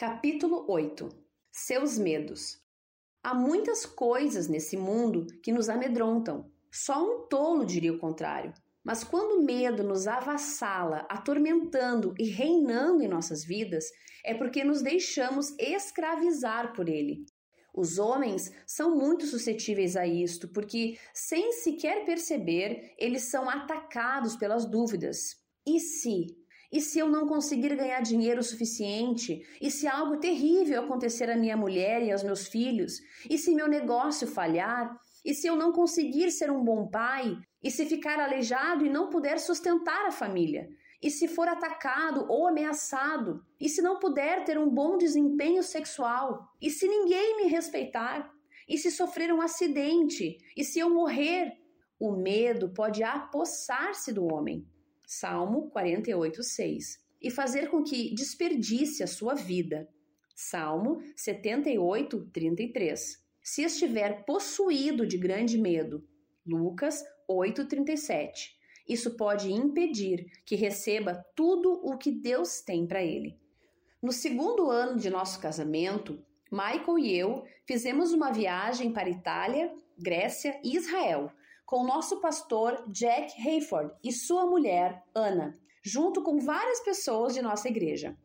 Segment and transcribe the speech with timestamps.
[0.00, 1.08] Capítulo 8
[1.50, 2.62] Seus medos.
[3.20, 6.48] Há muitas coisas nesse mundo que nos amedrontam.
[6.70, 8.54] Só um tolo diria o contrário.
[8.84, 13.86] Mas quando o medo nos avassala, atormentando e reinando em nossas vidas,
[14.24, 17.26] é porque nos deixamos escravizar por ele.
[17.74, 24.64] Os homens são muito suscetíveis a isto, porque, sem sequer perceber, eles são atacados pelas
[24.64, 25.42] dúvidas.
[25.66, 26.38] E se?
[26.70, 29.40] E se eu não conseguir ganhar dinheiro suficiente?
[29.60, 33.00] E se algo terrível acontecer à minha mulher e aos meus filhos?
[33.28, 34.94] E se meu negócio falhar?
[35.24, 37.34] E se eu não conseguir ser um bom pai?
[37.62, 40.68] E se ficar aleijado e não puder sustentar a família?
[41.02, 43.42] E se for atacado ou ameaçado?
[43.58, 46.52] E se não puder ter um bom desempenho sexual?
[46.60, 48.30] E se ninguém me respeitar?
[48.68, 50.36] E se sofrer um acidente?
[50.54, 51.50] E se eu morrer?
[51.98, 54.66] O medo pode apossar-se do homem
[55.10, 57.02] Salmo 48, 6.
[57.22, 59.88] E fazer com que desperdice a sua vida.
[60.36, 63.16] Salmo 78, 33.
[63.42, 66.06] Se estiver possuído de grande medo.
[66.44, 68.54] Lucas 8, 37.
[68.86, 73.34] Isso pode impedir que receba tudo o que Deus tem para ele.
[74.02, 80.60] No segundo ano de nosso casamento, Michael e eu fizemos uma viagem para Itália, Grécia
[80.62, 81.32] e Israel
[81.68, 87.68] com nosso pastor Jack Hayford e sua mulher Ana, junto com várias pessoas de nossa
[87.68, 88.16] igreja.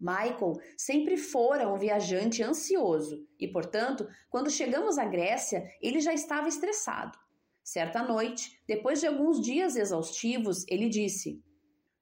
[0.00, 6.48] Michael sempre fora um viajante ansioso e, portanto, quando chegamos à Grécia, ele já estava
[6.48, 7.16] estressado.
[7.62, 11.40] Certa noite, depois de alguns dias exaustivos, ele disse: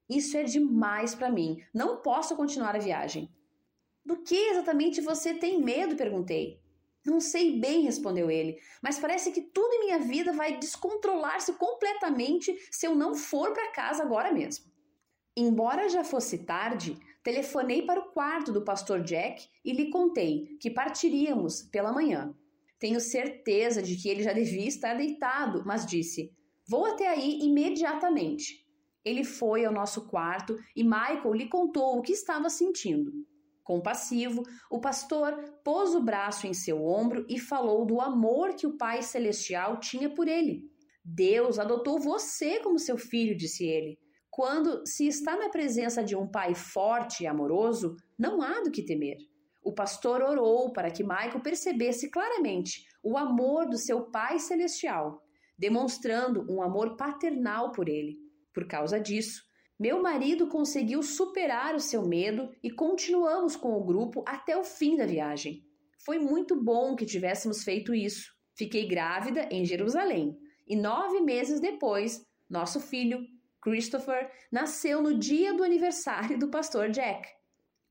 [0.09, 3.31] Isso é demais para mim, não posso continuar a viagem.
[4.03, 5.97] Do que exatamente você tem medo?
[5.97, 6.63] perguntei.
[7.09, 12.55] Não sei bem, respondeu ele, mas parece que tudo em minha vida vai descontrolar-se completamente
[12.71, 14.67] se eu não for para casa agora mesmo.
[15.35, 20.71] Embora já fosse tarde, telefonei para o quarto do pastor Jack e lhe contei que
[20.71, 22.37] partiríamos pela manhã.
[22.79, 26.31] Tenho certeza de que ele já devia estar deitado, mas disse:
[26.69, 28.67] Vou até aí imediatamente.
[29.03, 33.11] Ele foi ao nosso quarto e Michael lhe contou o que estava sentindo.
[33.69, 38.79] Compassivo, o pastor pôs o braço em seu ombro e falou do amor que o
[38.79, 40.63] Pai Celestial tinha por ele.
[41.05, 43.99] Deus adotou você como seu filho, disse ele.
[44.31, 48.83] Quando se está na presença de um pai forte e amoroso, não há do que
[48.83, 49.19] temer.
[49.63, 55.23] O pastor orou para que Michael percebesse claramente o amor do seu Pai Celestial,
[55.59, 58.17] demonstrando um amor paternal por ele.
[58.55, 59.43] Por causa disso,
[59.79, 64.97] meu marido conseguiu superar o seu medo e continuamos com o grupo até o fim
[64.97, 65.65] da viagem.
[66.05, 68.33] Foi muito bom que tivéssemos feito isso.
[68.57, 70.37] Fiquei grávida em Jerusalém
[70.67, 73.25] e nove meses depois, nosso filho,
[73.61, 77.29] Christopher, nasceu no dia do aniversário do pastor Jack.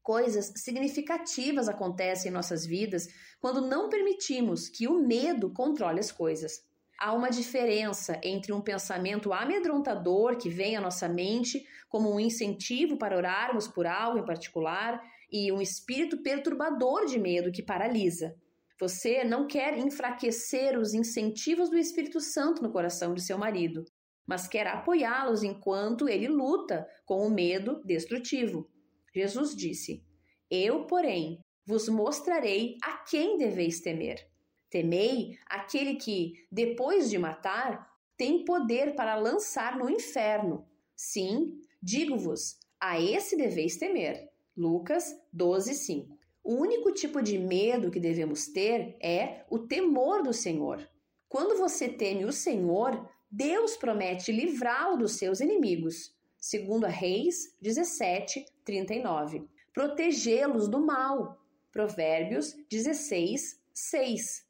[0.04, 3.08] Coisas significativas acontecem em nossas vidas
[3.40, 6.66] quando não permitimos que o medo controle as coisas.
[7.00, 12.98] Há uma diferença entre um pensamento amedrontador que vem à nossa mente como um incentivo
[12.98, 15.00] para orarmos por algo em particular
[15.32, 18.36] e um espírito perturbador de medo que paralisa.
[18.80, 23.86] Você não quer enfraquecer os incentivos do Espírito Santo no coração de seu marido,
[24.26, 28.70] mas quer apoiá-los enquanto ele luta com o medo destrutivo.
[29.14, 30.04] Jesus disse:
[30.50, 34.28] Eu, porém, vos mostrarei a quem deveis temer.
[34.70, 40.66] Temei aquele que, depois de matar, tem poder para lançar no inferno.
[40.96, 44.30] Sim, digo-vos, a esse deveis temer.
[44.56, 46.18] Lucas 12, 5.
[46.44, 50.86] O único tipo de medo que devemos ter é o temor do Senhor.
[51.30, 56.16] Quando você teme o Senhor, Deus promete livrá-lo dos seus inimigos.
[56.40, 59.48] Segundo a Reis 17, 39.
[59.74, 61.38] Protegê-los do mal.
[61.72, 64.47] Provérbios 16, 6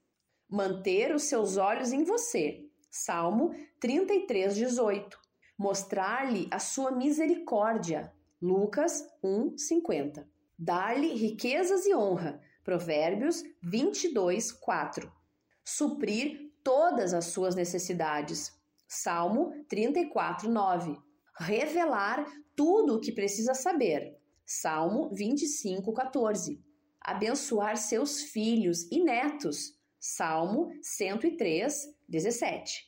[0.50, 2.66] manter os seus olhos em você.
[2.90, 5.20] Salmo 33, 18.
[5.58, 8.14] Mostrar-lhe a sua misericórdia.
[8.42, 10.28] Lucas 1, 50.
[10.58, 12.42] Dar-lhe riquezas e honra.
[12.64, 15.12] Provérbios 22, 4.
[15.64, 18.52] Suprir todas as suas necessidades.
[18.88, 20.98] Salmo 34, 9.
[21.40, 24.18] Revelar tudo o que precisa saber.
[24.46, 26.62] Salmo 25, 14.
[27.02, 29.77] Abençoar seus filhos e netos.
[30.00, 32.88] Salmo 103, 17.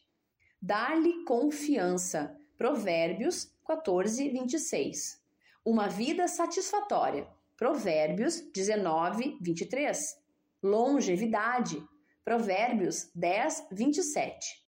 [0.62, 2.36] Dar-lhe confiança.
[2.58, 5.22] Provérbios 14, 26.
[5.66, 7.28] Uma vida satisfatória.
[7.58, 10.18] Provérbios 19, 23.
[10.62, 11.84] Longevidade.
[12.24, 14.64] Provérbios 10, 27.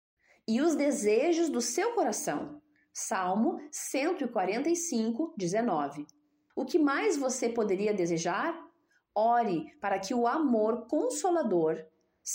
[0.48, 2.60] E os desejos do seu coração.
[2.92, 6.06] Salmo 145, 19.
[6.56, 8.58] O que mais você poderia desejar?
[9.14, 11.84] Ore para que o amor consolador,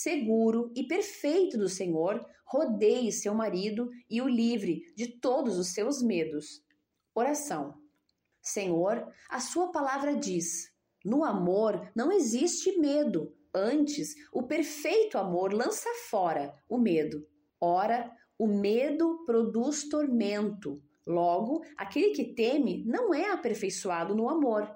[0.02, 6.02] seguro e perfeito do Senhor rodeie seu marido e o livre de todos os seus
[6.02, 6.62] medos.
[7.14, 7.76] Oração.
[8.42, 10.72] Senhor, a sua palavra diz:
[11.04, 17.26] no amor não existe medo, antes o perfeito amor lança fora o medo.
[17.60, 20.84] Ora, o medo produz tormento.
[21.08, 24.70] Logo, aquele que teme não é aperfeiçoado no amor.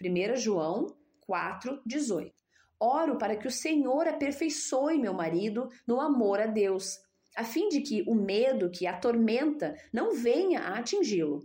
[0.00, 0.86] 1 João
[1.26, 2.37] 4:18.
[2.80, 6.98] Oro para que o Senhor aperfeiçoe meu marido no amor a Deus,
[7.36, 11.40] a fim de que o medo que atormenta não venha a atingi-lo.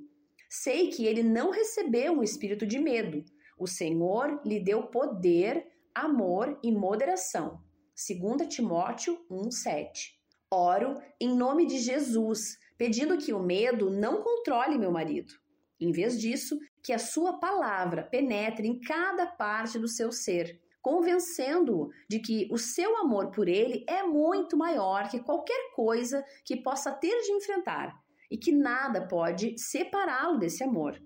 [0.50, 3.24] Sei que ele não recebeu um espírito de medo.
[3.58, 5.66] O Senhor lhe deu poder,
[5.96, 7.60] amor e moderação.
[7.96, 10.14] 2 Timóteo 1:7.
[10.52, 15.34] Oro em nome de Jesus, pedindo que o medo não controle meu marido.
[15.80, 21.92] Em vez disso, que a sua palavra penetre em cada parte do seu ser, convencendo-o
[22.10, 26.92] de que o seu amor por ele é muito maior que qualquer coisa que possa
[26.92, 27.98] ter de enfrentar
[28.30, 31.02] e que nada pode separá-lo desse amor.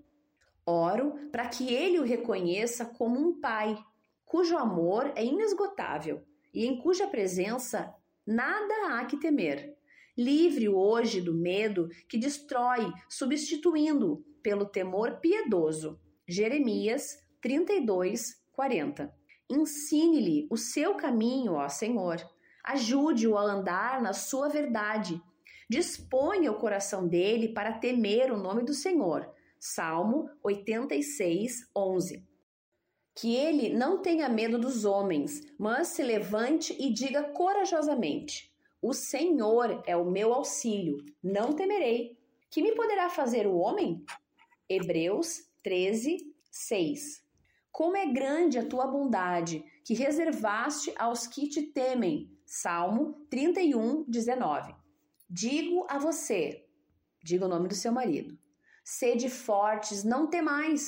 [0.66, 3.78] Oro para que ele o reconheça como um pai,
[4.26, 7.94] cujo amor é inesgotável e em cuja presença
[8.26, 9.76] nada há que temer.
[10.16, 16.00] Livre-o hoje do medo que destrói, substituindo pelo temor piedoso.
[16.26, 19.17] Jeremias 32, 40.
[19.50, 22.16] Ensine-lhe o seu caminho, ó Senhor.
[22.62, 25.20] Ajude-o a andar na sua verdade.
[25.70, 29.30] Disponha o coração dele para temer o nome do Senhor.
[29.58, 32.26] Salmo 86, 11.
[33.14, 39.82] Que ele não tenha medo dos homens, mas se levante e diga corajosamente: O Senhor
[39.86, 42.16] é o meu auxílio, não temerei.
[42.50, 44.04] Que me poderá fazer o homem?
[44.68, 46.18] Hebreus 13,
[46.50, 47.27] 6.
[47.70, 52.30] Como é grande a tua bondade, que reservaste aos que te temem.
[52.44, 54.74] Salmo 31, 19.
[55.28, 56.64] Digo a você,
[57.22, 58.38] diga o nome do seu marido,
[58.82, 60.86] sede fortes, não temais,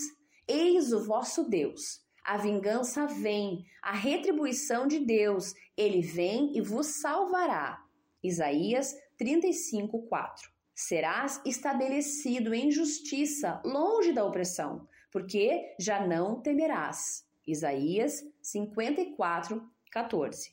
[0.49, 2.01] eis o vosso Deus.
[2.25, 7.85] A vingança vem, a retribuição de Deus, ele vem e vos salvará.
[8.23, 17.27] Isaías 35, 4 serás estabelecido em justiça, longe da opressão, porque já não temerás.
[17.47, 20.51] Isaías 54, 14.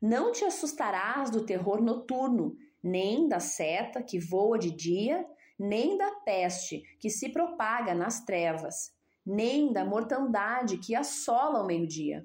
[0.00, 5.26] Não te assustarás do terror noturno, nem da seta que voa de dia,
[5.58, 12.24] nem da peste que se propaga nas trevas, nem da mortandade que assola ao meio-dia.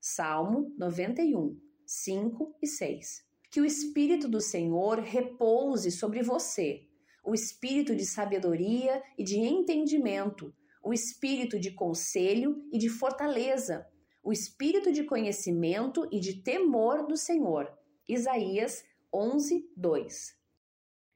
[0.00, 3.26] Salmo 91, 5 e 6.
[3.50, 6.86] Que o Espírito do Senhor repouse sobre você
[7.26, 10.54] o espírito de sabedoria e de entendimento,
[10.86, 13.84] o espírito de conselho e de fortaleza,
[14.22, 17.76] o espírito de conhecimento e de temor do Senhor.
[18.08, 20.36] Isaías 11, 2.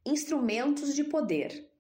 [0.05, 1.70] Instrumentos de poder.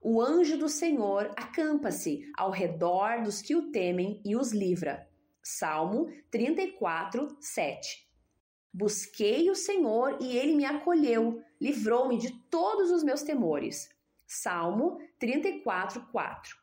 [0.00, 5.10] O anjo do Senhor acampa-se ao redor dos que o temem e os livra.
[5.42, 8.08] Salmo 34, 7.
[8.72, 13.90] Busquei o Senhor e ele me acolheu, livrou-me de todos os meus temores.
[14.24, 16.60] Salmo 34, 4.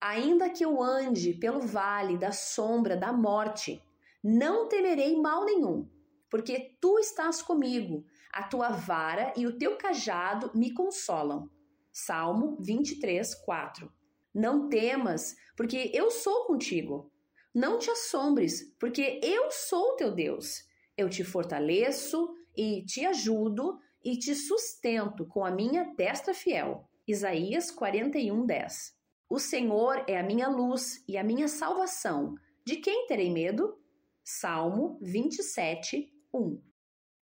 [0.00, 3.82] Ainda que eu ande pelo vale da sombra da morte,
[4.22, 5.88] não temerei mal nenhum,
[6.30, 11.50] porque tu estás comigo, a tua vara e o teu cajado me consolam.
[11.92, 13.92] Salmo 23, 4.
[14.34, 17.10] Não temas, porque eu sou contigo.
[17.54, 24.18] Não te assombres, porque eu sou teu Deus eu te fortaleço e te ajudo e
[24.18, 26.90] te sustento com a minha destra fiel.
[27.06, 28.97] Isaías 41, 10.
[29.30, 32.34] O Senhor é a minha luz e a minha salvação.
[32.64, 33.78] De quem terei medo?
[34.24, 36.67] Salmo 27, 1.